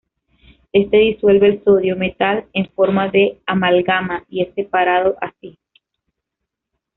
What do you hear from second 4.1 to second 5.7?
y es separado así.